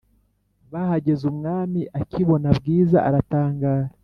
bahageze 0.71 1.23
umwami 1.31 1.81
akibona 1.99 2.49
bwiza 2.57 2.97
aratangara 3.07 3.87